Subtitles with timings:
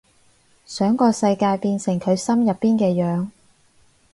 [0.65, 3.29] 想個世界變成佢心入邊嘅樣